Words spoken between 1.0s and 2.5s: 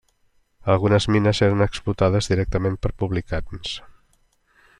mines eren explotades